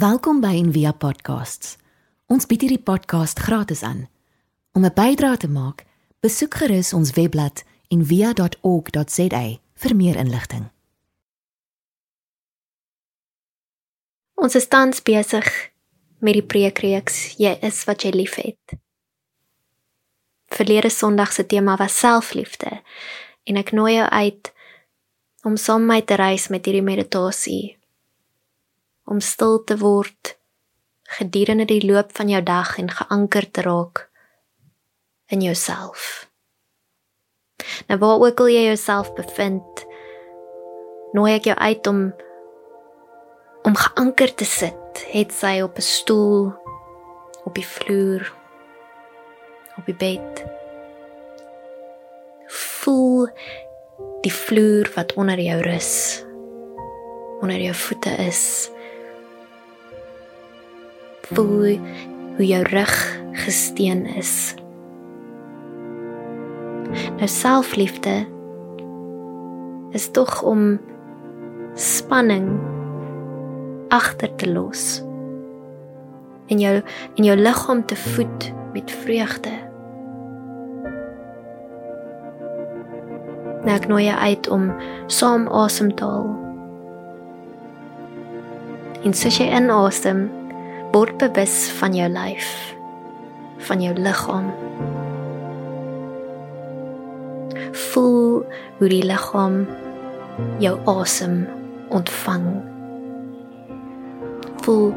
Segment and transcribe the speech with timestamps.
[0.00, 1.74] Welkom by Envia Podcasts.
[2.32, 4.06] Ons bied hierdie podcast gratis aan.
[4.72, 5.84] Om 'n bydrae te maak,
[6.24, 9.44] besoek gerus ons webblad en via.org.za
[9.74, 10.70] vir meer inligting.
[14.34, 15.70] Ons is tans besig
[16.18, 18.78] met die preekreeks Jy is wat jy liefhet.
[20.46, 22.82] Verlede Sondag se tema was selfliefde
[23.44, 24.52] en ek nooi jou uit
[25.42, 27.79] om saam met my te reis met hierdie meditasie
[29.10, 30.36] om stil te word
[31.18, 34.06] gedurende die loop van jou dag en geanker te raak
[35.34, 36.30] in jouself.
[37.90, 39.84] Nou waar ook al jy jouself bevind,
[41.12, 42.10] nooi ek jou uit om
[43.60, 46.52] om geanker te sit, het sy op 'n stoel,
[47.44, 48.32] op die vloer,
[49.76, 50.44] op die bed.
[52.46, 53.28] Voel
[54.22, 56.24] die vloer wat onder jou rus,
[57.40, 58.70] onder jou voete is.
[61.30, 61.78] Voel
[62.36, 64.54] hoe jou rug gesteen is.
[66.90, 68.26] Nou selfliefde
[69.90, 70.80] is tog om
[71.74, 72.58] spanning
[73.88, 75.02] agter te los
[76.50, 76.74] en jou
[77.14, 79.52] en jou liggaam te voed met vreugde.
[83.60, 84.70] Nou ek nooi jou uit om
[85.06, 86.30] saam asem te haal.
[89.06, 90.26] En soos jy inasem,
[90.92, 92.50] word bewus van jou lyf,
[93.68, 94.50] van jou liggaam
[97.90, 98.44] voel
[98.78, 99.64] hoe die liggaam
[100.62, 101.42] jou asem
[101.88, 102.46] ontvang.
[104.64, 104.92] Voel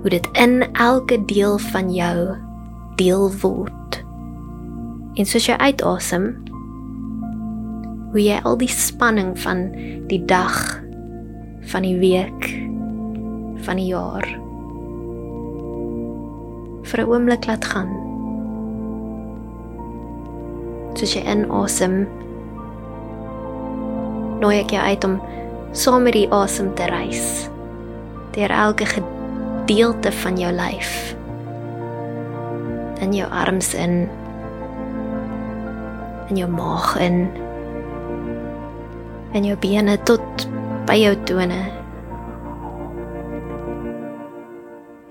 [0.00, 2.36] hoe dit in elke deel van jou
[2.98, 4.00] deel word.
[5.14, 6.32] En soos jy uitasem,
[8.12, 9.68] hoe jy al die spanning van
[10.10, 10.82] die dag,
[11.70, 12.50] van die week,
[13.64, 14.26] van die jaar
[16.84, 18.04] vir 'n oomblik laat gaan
[20.98, 22.04] soos jy inasem.
[24.42, 25.18] Nooi ek jou uit om
[25.74, 27.48] saam met die asem te reis
[28.34, 31.14] deur elke gedeelte van jou lyf.
[33.02, 34.08] In jou arms in
[36.30, 37.26] in jou maag in
[39.34, 40.48] en jou bene tot
[40.86, 41.83] by jou tone.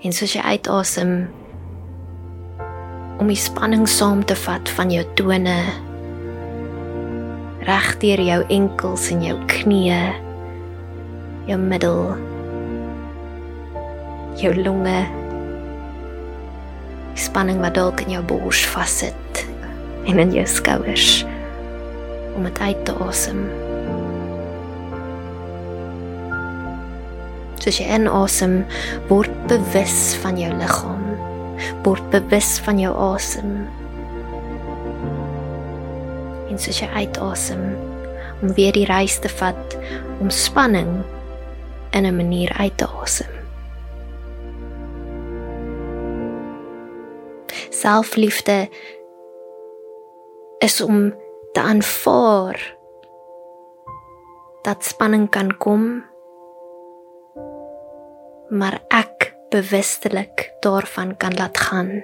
[0.04, 1.24] En soos jy uitasem,
[3.24, 5.54] om die spanning saam te vat van jou tone
[7.64, 10.00] reg deur jou enkels en jou knieë
[11.48, 12.00] jou middel
[14.42, 14.98] jou longe
[17.14, 19.44] die spanning wat dalk in jou bors vassit
[20.04, 21.22] en in jou skouers
[22.34, 23.46] om dit uit te asem
[27.64, 28.60] soos jy inasem
[29.08, 31.04] word bewus van jou liggaam
[31.84, 33.64] word bewus van jou asem.
[36.50, 37.62] En soos jy uitasem
[38.42, 39.76] om weer die reis te vat
[40.20, 41.02] om spanning
[41.92, 43.32] in 'n manier uit te asem.
[47.70, 48.68] Selfliefde
[50.58, 51.14] is om
[51.52, 52.76] te aanvaar
[54.62, 56.04] dat spanning kan kom
[58.48, 62.02] maar ek bewustelik daarvan kan laat gaan.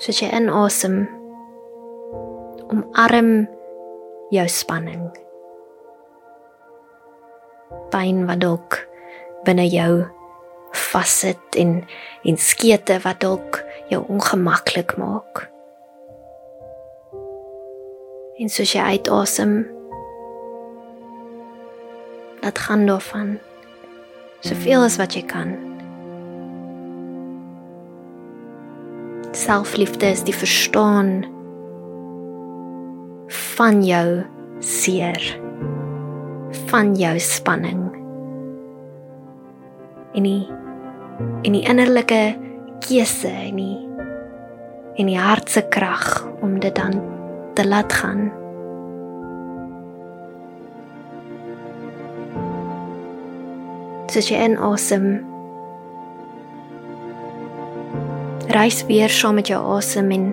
[0.00, 1.06] Soos jy inasem,
[2.72, 3.46] omarm
[4.34, 5.08] jou spanning.
[7.92, 8.80] Pyn wat dalk
[9.46, 10.04] binne jou
[10.76, 11.78] vassit en
[12.26, 15.46] en skete wat dalk jou ongemaklik maak.
[18.36, 19.62] En soos jy uitasem,
[22.42, 23.38] laat gaan daarvan
[24.40, 25.54] soveel as wat jy kan.
[29.36, 31.26] Selfliefde is die verstaan
[33.56, 34.22] van jou
[34.64, 35.20] seer,
[36.70, 37.82] van jou spanning.
[40.16, 40.46] En die
[41.16, 42.36] en die innerlike
[42.84, 43.78] keuse en die
[44.96, 47.00] en die hartse krag om dit dan
[47.56, 48.30] te laat gaan.
[54.16, 55.06] Soos jy inasem.
[58.48, 60.30] Reis weer saam met jou asem en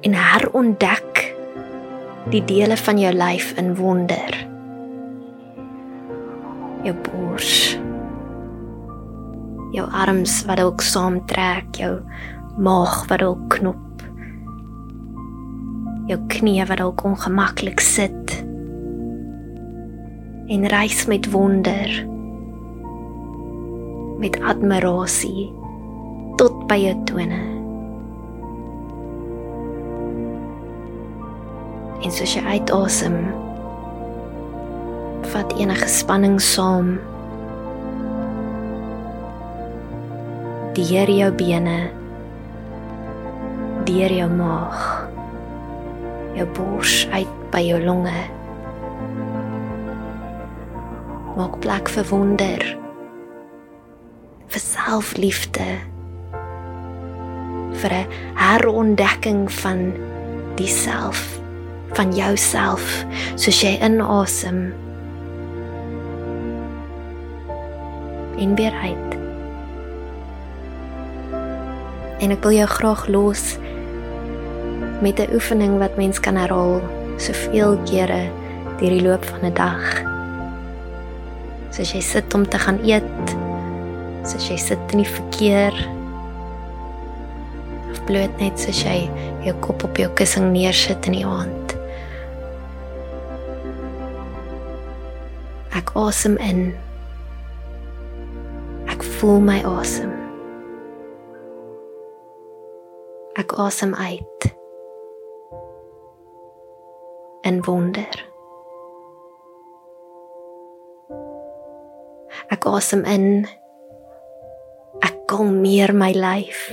[0.00, 1.22] en herontdek
[2.32, 4.34] die dele van jou lyf in wonder.
[6.82, 7.76] Jou bors.
[9.76, 12.00] Jou arms wat ook saamtrek, jou
[12.58, 14.06] maag wat ook knop.
[16.10, 18.40] Jou knieë wat ook ongemaklik sit.
[20.50, 21.90] en reis met wonder
[24.20, 25.48] met admirasie
[26.40, 27.40] tot by jou tone.
[32.00, 33.16] En soos jy uitasem
[35.30, 36.98] vat enige spanning saam.
[40.76, 41.78] Deur jou bene
[43.88, 44.82] deur jou maag
[46.36, 48.20] jou bors uit by jou longe.
[51.34, 52.62] Maak plek vir wonder
[54.60, 55.68] vir selfliefde
[57.80, 59.92] vir 'n herontdekking van
[60.56, 61.40] diself
[61.96, 63.04] van jouself
[63.36, 64.72] soos jy inasem
[68.36, 69.10] en weer uit
[72.20, 73.56] en ek wil jou graag los
[75.00, 76.82] met 'n oefening wat mens kan herhaal
[77.16, 78.28] soveel kere
[78.78, 80.02] deur die loop van 'n dag.
[81.70, 83.39] Soos jy sit om te gaan eet,
[84.28, 85.76] soos jy sit in die verkeer,
[87.90, 89.04] of bloot net soos jy
[89.46, 91.74] jou kop op jou kussing neersit in die aand.
[95.76, 96.72] Ek asem in.
[98.90, 100.12] Ek voel my asem.
[103.40, 104.50] Ek asem uit.
[107.48, 108.26] En wonder.
[112.50, 113.46] Ek asem in.
[115.40, 116.66] Kalmeer my lyf.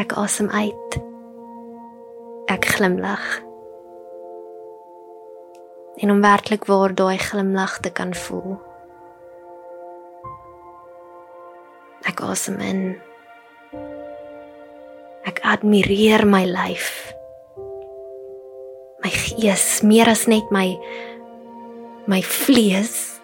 [0.00, 0.94] Ek asem uit.
[2.48, 3.26] Ek glimlag.
[6.00, 8.56] En om werklik waar daai glimlag te kan voel.
[12.08, 12.82] Ek asem in.
[15.28, 17.12] Ek admireer my lyf.
[19.04, 20.70] My gees meer as net my
[22.08, 23.20] my vlees.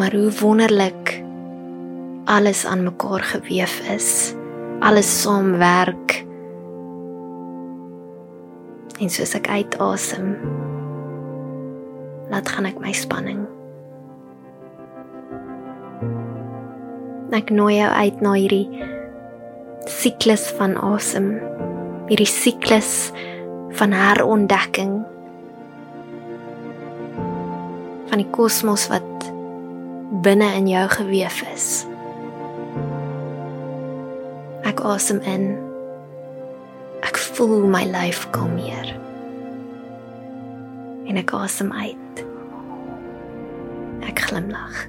[0.00, 1.22] Maar hoe wonderlik
[2.24, 4.34] alles aan mekaar gewewe is.
[4.80, 6.24] Alles saamwerk.
[9.00, 10.30] En soos ek uitasem,
[12.32, 13.42] laat gaan ek my spanning.
[17.36, 18.88] Ek nooi jou uit na hierdie
[19.84, 21.34] siklus van asem,
[22.08, 23.10] hierdie siklus
[23.76, 24.96] van herontdekking
[28.08, 29.30] van die kosmos wat
[30.10, 31.86] binne in jou gewewe is.
[34.66, 35.52] Ek asem in.
[37.06, 38.94] Ek voel my lyf kalmeer.
[41.06, 42.24] En ek asem uit.
[44.10, 44.88] Ek glimlag.